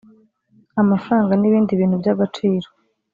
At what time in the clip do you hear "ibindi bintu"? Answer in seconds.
1.47-1.95